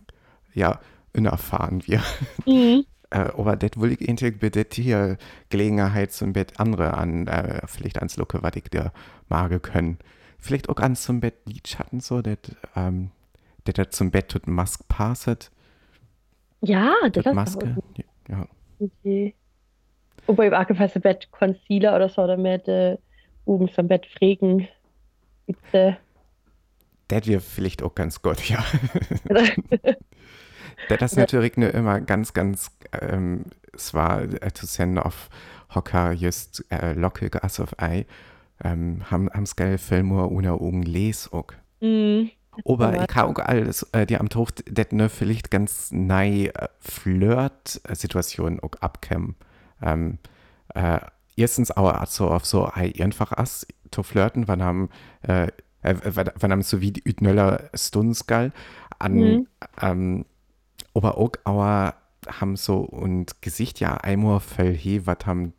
ja, 0.54 0.80
unerfahren 1.16 1.86
wir. 1.86 2.02
mhm. 2.46 2.84
Äh, 3.10 3.30
aber 3.36 3.56
das 3.56 3.72
will 3.76 3.92
ich 3.92 4.08
eigentlich 4.08 4.38
bitte 4.38 4.64
hier 4.72 5.18
Gelegenheit 5.48 6.12
zum 6.12 6.32
Bett 6.32 6.58
andere 6.58 6.94
an, 6.94 7.26
äh, 7.26 7.60
vielleicht 7.66 7.98
ans 7.98 8.16
Lucke, 8.16 8.42
was 8.42 8.54
ich 8.54 8.64
dir 8.64 8.92
mage 9.28 9.60
können. 9.60 9.98
Vielleicht 10.38 10.68
auch 10.68 10.76
ans 10.78 11.02
zum 11.02 11.20
Bett 11.20 11.34
Lidschatten 11.44 12.00
so, 12.00 12.22
das, 12.22 12.38
ähm, 12.76 13.10
das 13.64 13.74
das 13.74 13.90
zum 13.90 14.10
Bett 14.10 14.28
tut 14.28 14.46
Mask 14.46 14.86
passet, 14.88 15.50
ja 16.62 16.94
das 17.12 17.26
ist 17.26 17.34
Maske. 17.34 17.76
Ja. 18.28 18.46
eine 18.78 18.90
Idee. 19.02 19.34
Wobei 20.26 20.46
im 20.46 20.54
angepassten 20.54 21.02
Bett 21.02 21.30
Concealer 21.32 21.96
oder 21.96 22.08
so, 22.08 22.26
damit 22.26 22.68
äh, 22.68 22.96
Ugen 23.46 23.68
vom 23.68 23.88
Bett 23.88 24.06
pflegen. 24.06 24.68
Bitte. 25.46 25.96
Das 27.08 27.26
wäre 27.26 27.40
vielleicht 27.40 27.82
auch 27.82 27.94
ganz 27.94 28.22
gut, 28.22 28.48
ja. 28.48 28.64
Das 30.88 31.12
ist 31.12 31.16
natürlich 31.16 31.56
nur 31.56 31.72
immer 31.72 32.00
ganz, 32.00 32.32
ganz, 32.32 32.70
ähm, 33.00 33.44
es 33.72 33.94
war 33.94 34.22
äh, 34.22 34.52
zu 34.52 34.66
senden 34.66 34.98
auf 34.98 35.28
Hocker 35.74 36.12
just 36.12 36.64
äh, 36.70 36.94
lockig 36.94 37.42
as 37.42 37.60
auf 37.60 37.78
Ei, 37.80 38.06
ähm, 38.64 39.02
haben 39.10 39.30
am 39.32 39.46
Skell 39.46 39.78
Filmur 39.78 40.30
ohne 40.32 40.52
Augen 40.52 40.82
les 40.82 41.32
auch. 41.32 41.52
mhm. 41.80 42.30
Aber 42.64 42.92
ich 43.08 43.16
habe 43.16 43.30
auch 43.30 43.44
alles, 43.44 43.84
äh, 43.92 44.06
die 44.06 44.18
am 44.18 44.28
Tuch, 44.28 44.50
das 44.66 44.88
ne 44.90 45.08
vielleicht 45.08 45.50
ganz 45.52 45.92
nei 45.92 46.46
äh, 46.46 46.68
Flirt-Situation 46.80 48.60
auch 48.60 48.72
abkämmen. 48.80 49.36
Ähm, 49.80 50.18
äh, 50.74 50.98
erstens 51.36 51.70
auch 51.70 52.06
so 52.06 52.28
auf 52.28 52.44
so 52.44 52.66
ei 52.66 52.92
einfach 53.00 53.32
as 53.32 53.66
zu 53.90 54.02
flirten, 54.02 54.48
wann 54.48 54.62
haben, 54.62 54.90
äh, 55.22 55.46
äh, 55.82 55.94
wann 56.38 56.52
haben 56.52 56.62
so 56.62 56.80
wie 56.80 56.92
die 56.92 57.08
Ütnöller 57.08 57.70
Stunskal 57.74 58.52
an, 58.98 59.14
Mhm. 59.14 59.46
ähm, 59.80 60.24
aber 60.94 61.18
auch 61.18 61.32
aber 61.44 61.94
haben 62.28 62.56
so 62.56 62.78
und 62.78 63.40
Gesicht 63.42 63.80
ja 63.80 63.96
einmal 63.96 64.40
voll 64.40 64.72
he, 64.74 65.06
was 65.06 65.26
haben, 65.26 65.54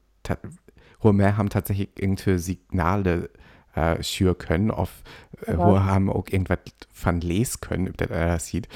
mehr 1.13 1.37
haben 1.37 1.49
tatsächlich 1.49 1.89
irgendwie 1.97 2.37
Signale 2.37 3.29
äh, 3.75 4.01
schür 4.03 4.35
können, 4.35 4.71
auf 4.71 5.03
äh, 5.47 5.57
Ja. 5.57 5.57
wo 5.57 5.79
haben 5.79 6.09
auch 6.09 6.27
irgendwas 6.29 6.59
von 6.93 7.21
lesen 7.21 7.61
können, 7.61 7.89
ob 7.89 7.97
das 7.97 8.09
er 8.09 8.39
sieht, 8.39 8.67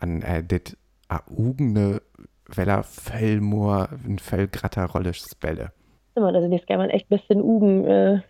an 0.00 0.22
äh, 0.22 0.44
das 0.44 0.76
Augene, 1.08 2.02
weil 2.46 2.68
er 2.68 2.82
voll 2.84 3.40
nur 3.40 3.88
ein 4.04 4.18
voll 4.18 4.48
gratter 4.48 4.86
Rolle 4.86 5.14
spelle. 5.14 5.72
Immer, 6.14 6.34
also 6.34 6.48
das 6.50 6.66
kann 6.66 6.78
man 6.78 6.90
echt 6.90 7.10
ein 7.10 7.18
bisschen 7.18 7.42
Ugen, 7.42 7.84
äh, 7.86 8.20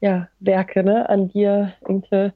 ja, 0.00 0.28
Werke, 0.40 0.82
ne, 0.84 1.08
an 1.08 1.28
dir 1.28 1.74
irgendwie. 1.86 2.32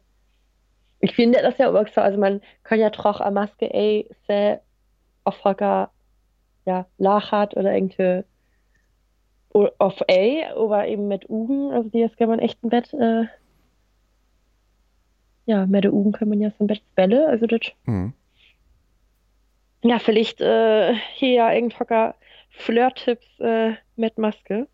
Ich 1.00 1.14
finde 1.14 1.40
das 1.42 1.58
ja 1.58 1.70
auch 1.70 1.88
so, 1.88 2.00
also 2.00 2.18
man 2.18 2.40
kann 2.64 2.80
ja 2.80 2.90
troch 2.90 3.20
a 3.20 3.30
Maske, 3.30 3.72
ey, 3.72 4.08
sehr 4.26 4.62
Hocker, 5.44 5.92
ja, 6.66 6.86
lachat 6.98 7.56
oder 7.56 7.74
irgendwie 7.74 8.24
auf 9.78 10.00
ey, 10.06 10.44
aber 10.54 10.86
eben 10.86 11.08
mit 11.08 11.28
Ugen, 11.28 11.72
also 11.72 11.88
die 11.88 12.08
kann 12.16 12.28
man 12.28 12.38
echt 12.38 12.58
im 12.62 12.68
Bett, 12.70 12.92
äh, 12.94 13.24
ja, 15.46 15.66
mit 15.66 15.82
der 15.84 15.92
Ugen 15.92 16.12
kann 16.12 16.28
man 16.28 16.40
ja 16.40 16.50
so 16.50 16.56
im 16.60 16.66
Bett 16.68 16.82
spelle, 16.92 17.26
also 17.28 17.46
das, 17.46 17.60
Hm. 17.86 18.08
ja, 19.82 19.98
vielleicht, 19.98 20.40
äh, 20.40 20.94
hier 21.14 21.30
ja 21.32 21.52
irgend 21.52 21.78
Hocker 21.78 22.14
Flirt-Tipps, 22.50 23.26
äh, 23.40 23.74
mit 23.96 24.18
Maske. 24.18 24.68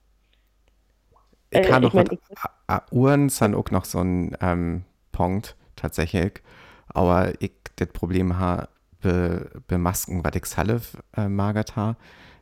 Ich 1.51 1.59
Äh, 1.59 1.63
kann 1.63 1.83
ich 1.83 1.95
was, 1.95 2.07
a- 2.37 2.51
a- 2.77 2.83
Uhren 2.93 3.29
sind 3.29 3.55
auch 3.55 3.71
noch 3.71 3.85
so 3.85 4.01
ein 4.01 4.37
ähm, 4.41 4.85
Punkt, 5.13 5.57
tatsächlich. 5.77 6.43
Aber 6.89 7.33
ich 7.41 7.53
das 7.77 7.89
Problem 7.89 8.39
habe, 8.39 8.69
be, 9.03 9.51
be 9.67 9.79
Masken, 9.79 10.25
was 10.25 10.35
ich 10.35 10.47
salve 10.47 10.81
äh, 11.17 11.29
magert 11.29 11.77
ha, 11.77 11.97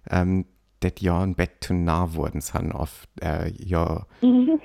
ähm, 0.08 0.46
ja 1.00 1.20
ein 1.20 1.34
Bett 1.34 1.62
zu 1.62 1.74
nah 1.74 2.14
wurden 2.14 2.40
sind 2.40 2.72
auf 2.72 3.06
äh, 3.20 3.50
ja, 3.52 4.06
Mhm. 4.22 4.60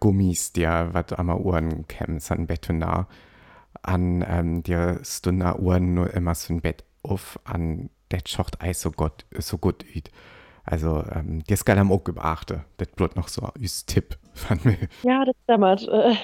Gummis, 0.00 0.52
die 0.52 0.66
was 0.66 1.12
am 1.12 1.30
Uhren 1.30 1.86
kämen, 1.86 2.20
sind 2.20 2.46
Bett 2.46 2.64
zu 2.64 2.72
nah. 2.72 3.06
An 3.82 4.24
ähm, 4.26 4.62
der 4.64 5.04
Stunde 5.04 5.60
Uhren 5.60 5.94
nur 5.94 6.12
immer 6.12 6.34
so 6.34 6.52
ein 6.52 6.60
Bett 6.60 6.84
auf, 7.02 7.38
an 7.44 7.90
das 8.08 8.22
schaut 8.26 8.60
ei 8.60 8.72
so 8.72 8.90
gut, 8.90 9.24
so 9.38 9.58
gut 9.58 9.84
üt. 9.94 10.10
Also, 10.64 11.04
ähm, 11.12 11.42
das 11.46 11.64
kann 11.64 11.78
am 11.78 11.92
auch 11.92 12.00
beachten. 12.00 12.64
Das 12.76 12.88
bleibt 12.88 13.16
noch 13.16 13.28
so 13.28 13.42
als 13.42 13.86
Tipp 13.86 14.18
von 14.34 14.58
mir. 14.64 14.88
Ja, 15.02 15.24
das 15.24 15.36
dämmert. 15.48 15.86
Äh, 15.88 16.14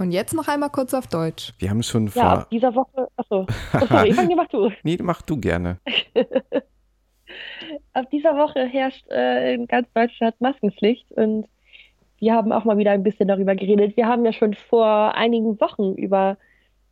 Und 0.00 0.12
jetzt 0.12 0.32
noch 0.32 0.48
einmal 0.48 0.70
kurz 0.70 0.94
auf 0.94 1.08
Deutsch. 1.08 1.52
Wir 1.58 1.68
haben 1.68 1.82
schon 1.82 2.06
ja, 2.06 2.12
vor. 2.12 2.22
ab 2.22 2.48
dieser 2.50 2.74
Woche, 2.74 3.08
achso, 3.16 3.46
oh, 3.74 3.86
sorry, 3.86 4.14
fang 4.14 4.34
mach 4.34 4.48
du. 4.48 4.70
Nee, 4.82 4.96
mach 5.02 5.20
du 5.20 5.36
gerne. 5.36 5.78
Ab 7.92 8.08
dieser 8.10 8.34
Woche 8.34 8.64
herrscht 8.64 9.06
äh, 9.10 9.52
in 9.54 9.66
ganz 9.66 9.92
Deutschland 9.92 10.40
Maskenpflicht 10.40 11.12
und 11.12 11.46
wir 12.18 12.32
haben 12.32 12.50
auch 12.50 12.64
mal 12.64 12.78
wieder 12.78 12.92
ein 12.92 13.02
bisschen 13.02 13.28
darüber 13.28 13.54
geredet. 13.54 13.98
Wir 13.98 14.08
haben 14.08 14.24
ja 14.24 14.32
schon 14.32 14.54
vor 14.54 15.14
einigen 15.14 15.60
Wochen 15.60 15.92
über 15.94 16.38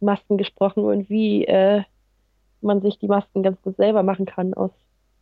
Masken 0.01 0.37
gesprochen 0.37 0.85
und 0.85 1.09
wie 1.09 1.47
äh, 1.47 1.85
man 2.61 2.83
sich 2.83 2.99
die 2.99 3.09
Masken 3.09 3.43
ganz 3.43 3.59
gut 3.63 3.77
selber 3.77 4.03
machen 4.03 4.27
kann 4.27 4.53
aus 4.53 4.71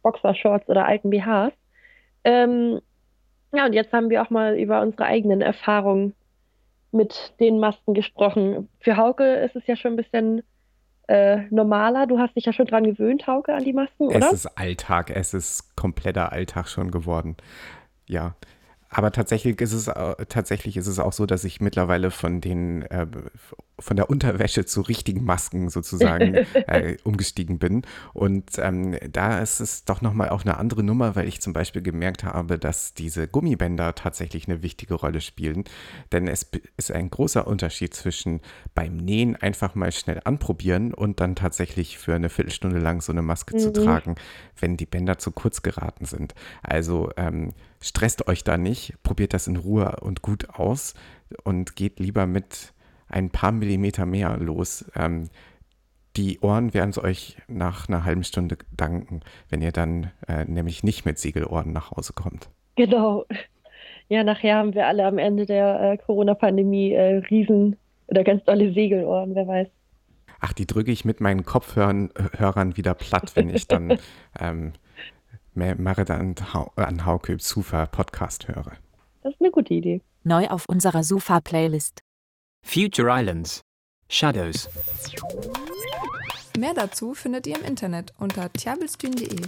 Boxershorts 0.03 0.69
oder 0.69 0.87
alten 0.87 1.11
BHs. 1.11 1.53
Ähm, 2.25 2.81
ja, 3.55 3.65
und 3.65 3.75
jetzt 3.75 3.93
haben 3.93 4.11
wir 4.11 4.23
auch 4.23 4.31
mal 4.31 4.59
über 4.59 4.83
unsere 4.83 5.05
eigenen 5.05 5.41
Erfahrungen 5.41 6.17
mit 6.93 7.35
den 7.41 7.59
Masken 7.59 7.95
gesprochen. 7.95 8.69
Für 8.81 8.97
Hauke 8.97 9.25
ist 9.37 9.57
es 9.57 9.67
ja 9.67 9.77
schon 9.77 9.93
ein 9.95 9.97
bisschen 9.97 10.43
äh, 11.09 11.43
normaler. 11.51 12.07
Du 12.07 12.19
hast 12.19 12.35
dich 12.37 12.45
ja 12.45 12.53
schon 12.53 12.67
dran 12.67 12.85
gewöhnt, 12.85 13.27
Hauke, 13.27 13.55
an 13.55 13.65
die 13.65 13.73
Masken, 13.73 14.09
oder? 14.09 14.19
Es 14.19 14.33
ist 14.33 14.47
Alltag, 14.59 15.11
es 15.11 15.35
ist 15.35 15.77
kompletter 15.77 16.33
Alltag 16.33 16.69
schon 16.69 16.91
geworden. 16.91 17.37
Ja. 18.07 18.35
Aber 18.89 19.11
tatsächlich 19.13 19.61
ist 19.61 19.73
es 19.73 19.89
au- 19.89 20.15
tatsächlich 20.29 20.77
ist 20.77 20.87
es 20.87 20.99
auch 20.99 21.13
so, 21.13 21.27
dass 21.27 21.45
ich 21.45 21.61
mittlerweile 21.61 22.11
von 22.11 22.41
den 22.41 22.83
äh, 22.83 23.07
von 23.79 23.97
der 23.97 24.09
Unterwäsche 24.09 24.65
zu 24.65 24.81
richtigen 24.81 25.25
Masken 25.25 25.69
sozusagen 25.69 26.35
äh, 26.67 26.97
umgestiegen 27.05 27.59
bin. 27.59 27.83
Und 28.15 28.53
ähm, 28.59 28.97
da 29.11 29.39
ist 29.41 29.61
es 29.61 29.85
doch 29.85 30.01
nochmal 30.01 30.31
auch 30.31 30.43
eine 30.43 30.57
andere 30.57 30.83
Nummer, 30.83 31.15
weil 31.15 31.29
ich 31.29 31.41
zum 31.43 31.53
Beispiel 31.53 31.83
gemerkt 31.83 32.25
habe, 32.25 32.59
dass 32.59 32.95
diese 32.95 33.29
Gummibänder 33.29 33.95
tatsächlich 33.95 34.49
eine 34.49 34.63
wichtige 34.63 34.95
Rolle 34.95 35.21
spielen. 35.21 35.65
Denn 36.13 36.27
es 36.27 36.47
ist 36.77 36.91
ein 36.91 37.11
großer 37.11 37.47
Unterschied 37.47 37.93
zwischen 37.93 38.41
beim 38.75 38.97
Nähen 38.97 39.37
einfach 39.37 39.75
mal 39.75 39.93
schnell 39.93 40.21
anprobieren 40.25 40.95
und 40.95 41.21
dann 41.21 41.35
tatsächlich 41.35 41.99
für 41.99 42.15
eine 42.15 42.31
Viertelstunde 42.31 42.79
lang 42.79 43.03
so 43.03 43.13
eine 43.13 43.23
Maske 43.23 43.57
zu 43.57 43.69
Mhm. 43.69 43.75
tragen, 43.75 44.15
wenn 44.59 44.77
die 44.77 44.87
Bänder 44.87 45.19
zu 45.19 45.33
kurz 45.33 45.61
geraten 45.63 46.07
sind. 46.07 46.35
Also 46.63 47.11
ähm, 47.19 47.53
stresst 47.83 48.27
euch 48.27 48.43
da 48.43 48.57
nicht, 48.57 48.95
probiert 49.03 49.35
das 49.35 49.47
in 49.49 49.57
Ruhe 49.57 49.97
und 50.01 50.23
gut 50.23 50.49
aus 50.51 50.95
und 51.45 51.77
geht 51.77 52.01
lieber 52.01 52.27
mit 52.27 52.73
ein 53.09 53.31
paar 53.31 53.53
Millimeter 53.53 54.07
mehr 54.07 54.37
los. 54.37 54.91
Ähm, 54.95 55.29
die 56.17 56.41
Ohren 56.41 56.73
werden 56.73 56.91
es 56.91 56.99
euch 56.99 57.37
nach 57.47 57.89
einer 57.89 58.05
halben 58.05 58.25
Stunde 58.25 58.57
danken, 58.75 59.21
wenn 59.51 59.61
ihr 59.61 59.73
dann 59.73 60.13
äh, 60.27 60.45
nämlich 60.45 60.83
nicht 60.83 61.05
mit 61.05 61.19
Siegelohren 61.19 61.73
nach 61.73 61.91
Hause 61.91 62.15
kommt. 62.15 62.49
Genau. 62.77 63.27
Ja, 64.09 64.25
nachher 64.25 64.57
haben 64.57 64.75
wir 64.75 64.87
alle 64.87 65.05
am 65.05 65.19
Ende 65.19 65.47
der 65.47 65.81
äh, 65.81 65.97
Corona-Pandemie 65.99 66.93
äh, 66.93 67.17
Riesen 67.29 67.77
oder 68.07 68.25
ganz 68.25 68.45
dolle 68.45 68.73
Segelohren, 68.73 69.35
wer 69.35 69.47
weiß. 69.47 69.69
Ach, 70.41 70.53
die 70.53 70.67
drücke 70.67 70.93
ich 70.93 71.05
mit 71.05 71.21
meinen 71.21 71.45
Kopfhörern 71.45 72.11
Hörern 72.37 72.77
wieder 72.77 72.95
platt, 72.95 73.33
wenn 73.35 73.51
ich 73.51 73.67
dann 73.67 73.99
ähm, 74.39 74.73
Marit 75.55 76.11
an, 76.11 76.35
an 76.77 77.07
Hauke 77.07 77.37
Sufa 77.41 77.87
Podcast 77.87 78.47
höre. 78.49 78.73
Das 79.23 79.33
ist 79.33 79.41
eine 79.41 79.51
gute 79.51 79.75
Idee. 79.75 80.03
Neu 80.23 80.47
auf 80.49 80.67
unserer 80.69 81.03
Sufa-Playlist. 81.03 82.06
Future 82.67 83.09
Islands. 83.09 83.63
Shadows. 84.09 84.69
Mehr 86.59 86.75
dazu 86.75 87.15
findet 87.15 87.47
ihr 87.47 87.57
im 87.57 87.65
Internet 87.65 88.13
unter 88.19 88.53
tjabelstühn.de. 88.53 89.41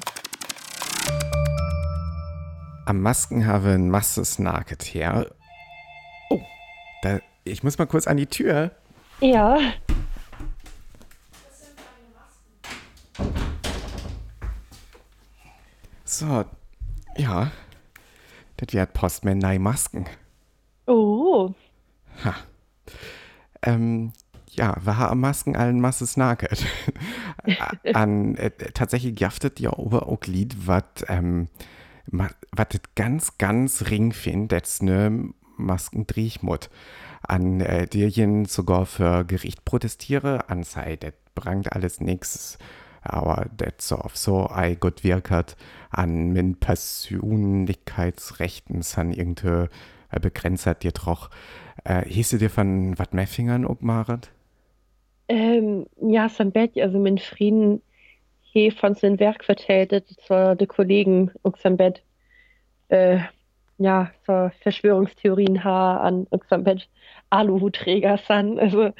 Am 2.86 3.02
Masken 3.02 3.44
habe 3.44 3.70
ein 3.70 3.90
Masses 3.90 4.38
Naket 4.38 4.82
her. 4.94 5.34
Oh, 6.30 6.40
da, 7.02 7.18
ich 7.42 7.64
muss 7.64 7.76
mal 7.76 7.86
kurz 7.86 8.06
an 8.06 8.18
die 8.18 8.26
Tür. 8.26 8.70
Ja. 9.20 9.58
So, 16.04 16.44
ja. 17.16 17.50
Das 18.56 18.72
wird 18.72 18.92
Postman 18.92 19.38
neue 19.38 19.58
Masken. 19.58 20.06
Oh. 20.86 21.52
Ha. 22.24 22.34
Ähm, 23.62 24.12
ja, 24.50 24.76
wir 24.82 24.96
haben 24.96 25.20
Masken 25.20 25.56
allen 25.56 25.80
Masses 25.80 26.16
naget. 26.16 26.64
An 27.94 28.34
äh, 28.36 28.50
tatsächlich 28.50 29.18
jaftet 29.20 29.60
ja 29.60 29.72
ober 29.72 30.08
auch 30.08 30.24
Lied, 30.24 30.66
was 30.66 30.82
ähm, 31.08 31.48
ganz, 32.94 33.38
ganz 33.38 33.90
ring 33.90 34.14
jetzt 34.50 34.82
ne 34.82 35.30
Masken 35.56 36.06
Driechmut. 36.06 36.70
An 37.22 37.60
äh, 37.60 37.86
derjen 37.86 38.44
sogar 38.44 38.86
für 38.86 39.24
Gericht 39.24 39.64
protestiere, 39.64 40.48
an 40.48 40.62
sei, 40.62 40.96
das 40.96 41.12
brangt 41.34 41.72
alles 41.72 42.00
nix 42.00 42.58
aber 43.08 43.46
das 43.56 43.88
so 43.88 43.96
auf 43.96 44.16
so 44.16 44.48
ei 44.50 44.74
gut 44.74 45.04
wirkert 45.04 45.56
an 45.90 46.30
min 46.30 46.56
Persönlichkeitsrechten 46.56 48.82
san 48.82 49.12
irgende 49.12 49.70
äh, 50.10 50.20
begrenzert 50.20 50.82
dir 50.82 50.92
doch. 50.92 51.30
Äh, 51.84 52.04
hieße 52.06 52.38
dir 52.38 52.50
von 52.50 52.98
wat 52.98 53.14
Meffingern 53.14 53.64
obmaret? 53.64 54.30
Ähm, 55.28 55.86
ja, 56.00 56.28
san 56.28 56.52
Bett, 56.52 56.78
also 56.78 56.98
min 56.98 57.18
Frieden 57.18 57.82
he 58.40 58.70
von 58.70 58.94
sein 58.94 59.20
Werk 59.20 59.44
verteltet 59.44 60.08
zur 60.26 60.56
de 60.56 60.66
Kollegen 60.66 61.30
und 61.42 61.56
Bett. 61.76 62.02
Äh, 62.88 63.18
ja, 63.78 64.10
zur 64.24 64.50
Verschwörungstheorien 64.62 65.62
ha 65.64 65.98
an 65.98 66.26
und 66.30 66.64
Bett 66.64 66.88
Aluhutträger 67.30 68.18
san, 68.26 68.58
also 68.58 68.90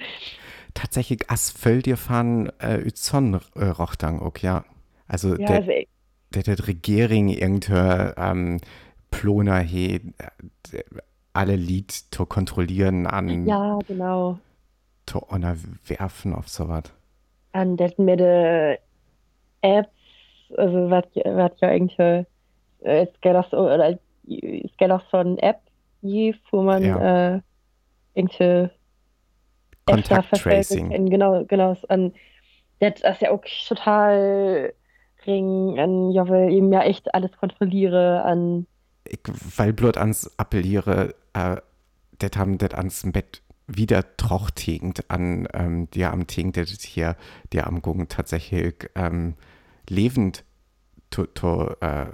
tatsächlich 0.75 1.29
as 1.29 1.51
völl 1.51 1.83
dir 1.83 1.97
fan 1.97 2.53
äh, 2.59 2.85
Uzon 2.87 3.41
äh, 3.55 3.65
rochtang 3.65 4.21
ook, 4.21 4.43
ja. 4.43 4.65
Also 5.09 5.31
ja, 5.31 5.47
der, 5.47 5.57
also, 5.57 5.73
der, 6.35 6.43
der 6.43 6.67
Regierung 6.69 7.29
irgendwie 7.29 8.13
ähm, 8.17 8.61
Ploner 9.11 9.61
he 9.61 10.01
alle 11.33 11.57
Lied 11.57 11.91
zu 11.93 12.27
kontrollieren 12.27 13.07
an 13.07 13.47
ja, 13.47 13.79
genau. 13.87 14.39
zu 15.07 15.31
werfen 15.87 16.35
auf 16.35 16.49
sowas. 16.49 16.85
An 17.53 17.77
der 17.77 17.93
mit 17.99 18.21
de 18.21 18.79
Apps, 19.63 19.89
also 20.57 20.91
was 20.91 21.05
was 21.15 21.53
ja 21.61 21.69
äh, 22.81 23.03
es 23.03 23.21
geht 23.21 23.35
auch 23.35 23.49
so 23.51 23.59
oder 23.59 23.91
es 23.91 24.77
geht 24.77 24.91
auch 24.91 25.03
so 25.11 25.19
eine 25.19 25.41
App, 25.43 25.61
wo 26.51 26.63
man 26.63 26.85
Ja. 26.85 27.37
äh, 27.37 27.41
irgendwie 28.15 28.71
Contact 29.87 30.11
öfter 30.11 30.23
verfolgen 30.23 30.57
Tracing. 30.57 30.91
kann. 30.91 31.11
Genau, 31.11 31.45
genau. 31.45 31.77
An, 31.89 32.13
das 32.81 33.01
ist 33.01 33.23
ja 33.23 33.31
auch 33.31 33.43
total 33.67 34.73
ring, 35.27 35.79
an, 35.79 36.11
ja, 36.11 36.29
weil 36.29 36.53
eben 36.53 36.73
ja 36.73 36.83
echt 36.83 37.13
alles 37.15 37.33
kontrolliere, 37.37 38.23
an, 38.25 38.67
Ich, 39.09 39.21
weil 39.57 39.73
bloß 39.73 39.97
ans 39.97 40.31
appelliere, 40.39 41.15
äh, 41.33 41.57
det 42.21 42.37
haben 42.37 42.59
det 42.59 42.75
ans 42.75 43.05
Bett 43.11 43.43
wieder 43.67 44.17
trochtegend 44.17 45.11
an 45.11 45.47
ähm, 45.53 45.91
dir 45.91 46.13
am 46.13 46.27
Ting, 46.27 46.53
das 46.53 46.71
hier 46.71 47.17
dir 47.53 47.67
am 47.67 47.83
Gucken 47.83 48.09
tatsächlich 48.09 48.75
ähm, 48.95 49.35
lebend 49.89 50.45
to, 51.11 51.27
to, 51.27 51.75
äh, 51.81 52.07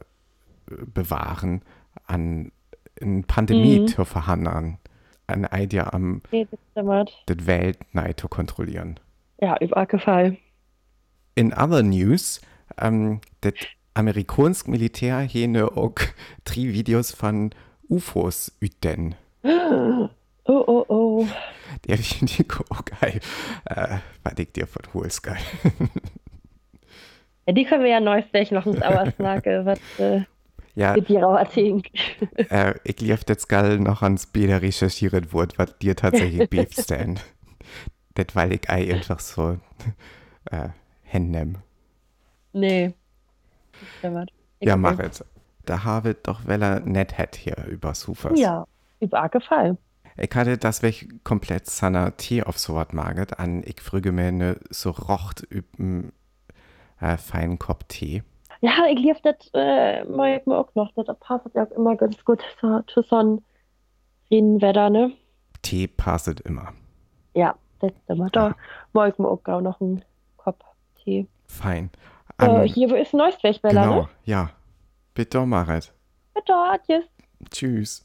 bewahren, 0.66 1.62
an 2.06 2.52
in 2.96 3.24
Pandemie 3.24 3.80
Mhm. 3.80 3.86
zu 3.88 4.04
verhandeln, 4.04 4.78
an 5.26 5.46
Idee 5.52 5.80
am 5.80 6.22
nee, 6.30 6.46
das 6.50 6.60
stimmt. 6.72 7.22
das 7.26 7.46
Welt 7.46 7.78
nein 7.92 8.14
zu 8.16 8.28
kontrollieren. 8.28 9.00
Ja, 9.40 9.56
überall 9.60 9.86
gefallen. 9.86 10.38
In 11.34 11.52
other 11.52 11.82
news, 11.82 12.40
ähm, 12.78 13.20
das 13.40 13.54
amerikanische 13.94 14.70
Militär 14.70 15.20
hene 15.20 15.76
auch 15.76 15.94
drei 16.44 16.72
Videos 16.72 17.12
von 17.12 17.50
UFOs 17.88 18.52
üten. 18.60 19.14
Oh, 20.46 20.62
oh, 20.66 20.84
oh. 20.88 21.28
Der 21.88 21.96
finde 21.96 22.30
ich 22.30 22.44
auch 22.68 22.84
geil. 22.84 23.18
Äh, 23.64 24.44
dir 24.54 24.66
von 24.66 24.82
Hohes 24.92 25.22
geil. 25.22 25.38
Ja, 27.46 27.52
die 27.54 27.64
können 27.64 27.82
wir 27.82 27.90
ja 27.90 28.00
neues 28.00 28.26
noch 28.50 28.66
ins 28.66 28.82
Auersnake, 28.82 29.64
was 29.64 29.78
äh, 29.98 30.22
Ja, 30.74 30.94
auch 31.24 31.36
erzählen. 31.38 31.82
äh, 32.50 32.74
ich 32.84 33.00
lief 33.00 33.22
jetzt 33.26 33.48
geil 33.48 33.78
noch 33.78 34.02
ans 34.02 34.26
Bilder 34.26 34.60
recherchiert 34.60 35.32
wurde, 35.32 35.56
was 35.56 35.78
dir 35.78 35.96
tatsächlich 35.96 36.48
beefst 36.50 36.90
denn. 36.90 37.18
Das 38.14 38.26
weil 38.34 38.52
ich 38.52 38.68
ei 38.68 38.92
einfach 38.94 39.20
so 39.20 39.58
äh, 40.50 40.68
hinnehm. 41.02 41.56
Nee. 42.52 42.92
Ja, 44.60 44.76
mach 44.76 44.98
es. 44.98 45.24
Da 45.66 45.84
habe 45.84 46.14
doch 46.14 46.46
Weller 46.46 46.80
net 46.80 47.16
hat 47.18 47.36
hier 47.36 47.56
über 47.68 47.94
Sufers. 47.94 48.38
Ja, 48.38 48.66
überall 49.00 49.28
gefallen. 49.28 49.78
Ich 50.16 50.30
hatte 50.34 50.58
das 50.58 50.82
weg 50.82 51.24
komplett 51.24 51.66
seiner 51.66 52.16
Tee 52.16 52.42
auf 52.42 52.58
so 52.58 52.76
was 52.76 52.92
maget 52.92 53.38
an 53.38 53.62
ich 53.64 53.80
früge 53.80 54.12
mir 54.12 54.30
ne 54.30 54.56
so 54.70 54.90
rocht 54.90 55.42
üben 55.42 56.12
äh, 57.00 57.16
feinen 57.16 57.58
Kopf 57.58 57.84
Tee. 57.88 58.22
Ja, 58.60 58.86
ich 58.88 58.98
lief 58.98 59.20
das 59.22 59.36
äh, 59.54 60.04
mal 60.04 60.38
ich 60.38 60.46
mir 60.46 60.56
auch 60.56 60.72
noch. 60.74 60.92
Das 60.94 61.06
passt 61.18 61.46
ja 61.54 61.64
auch 61.64 61.70
immer 61.72 61.96
ganz 61.96 62.24
gut 62.24 62.42
zu, 62.60 63.02
so 63.02 63.16
einem 63.16 63.42
Regenwetter, 64.30 64.88
ne? 64.90 65.12
Tee 65.62 65.86
passet 65.86 66.40
immer. 66.40 66.72
Ja, 67.34 67.56
das 67.80 67.92
stimmt. 68.04 68.34
Da 68.36 68.54
mag 68.92 69.12
ich 69.12 69.18
mir 69.18 69.28
auch 69.28 69.60
noch 69.60 69.80
einen 69.80 70.04
Kopf 70.36 70.64
Tee. 71.02 71.26
Fein. 71.46 71.90
Äh, 72.38 72.44
An- 72.44 72.64
hier, 72.64 72.90
wo 72.90 72.94
ist 72.94 73.14
ein 73.14 73.18
neues 73.18 73.42
Welchweller, 73.42 73.82
genau, 73.82 74.00
ne? 74.02 74.08
ja. 74.24 74.50
Bitte, 75.14 75.46
Marit. 75.46 75.92
Bitte, 76.34 76.52
adios. 76.54 77.04
Tschüss. 77.50 78.04